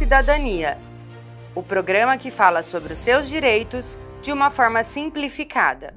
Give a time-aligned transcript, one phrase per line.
[0.00, 0.78] Cidadania,
[1.54, 5.94] o programa que fala sobre os seus direitos de uma forma simplificada.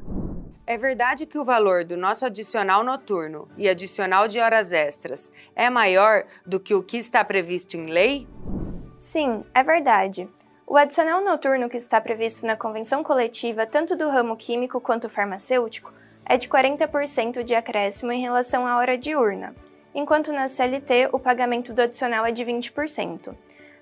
[0.67, 5.69] É verdade que o valor do nosso adicional noturno e adicional de horas extras é
[5.69, 8.27] maior do que o que está previsto em lei?
[8.99, 10.27] Sim, é verdade.
[10.67, 15.93] O adicional noturno que está previsto na convenção coletiva, tanto do ramo químico quanto farmacêutico,
[16.25, 19.55] é de 40% de acréscimo em relação à hora diurna,
[19.95, 23.33] enquanto na CLT o pagamento do adicional é de 20%.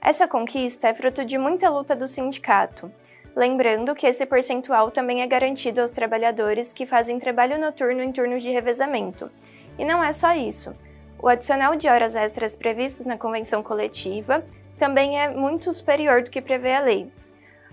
[0.04, 2.92] Essa conquista é fruto de muita luta do sindicato,
[3.36, 8.42] lembrando que esse percentual também é garantido aos trabalhadores que fazem trabalho noturno em turnos
[8.42, 9.30] de revezamento.
[9.78, 10.76] E não é só isso.
[11.20, 14.44] O adicional de horas extras previsto na convenção coletiva
[14.76, 17.12] também é muito superior do que prevê a lei.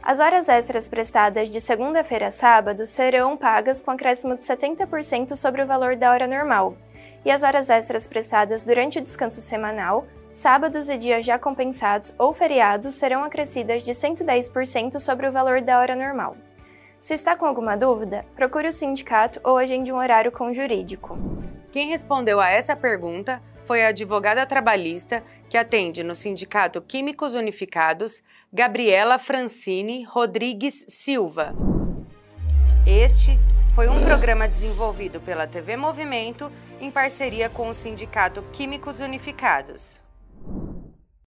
[0.02, 5.62] As horas extras prestadas de segunda-feira a sábado serão pagas com acréscimo de 70% sobre
[5.62, 6.76] o valor da hora normal,
[7.24, 12.32] e as horas extras prestadas durante o descanso semanal sábados e dias já compensados ou
[12.32, 16.36] feriados serão acrescidas de 110% sobre o valor da hora normal.
[17.00, 21.16] Se está com alguma dúvida, procure o sindicato ou agende um horário com o jurídico.
[21.70, 28.22] Quem respondeu a essa pergunta foi a advogada trabalhista que atende no Sindicato Químicos Unificados,
[28.52, 31.54] Gabriela Francine Rodrigues Silva.
[32.86, 33.38] Este
[33.74, 40.00] foi um programa desenvolvido pela TV Movimento em parceria com o Sindicato Químicos Unificados.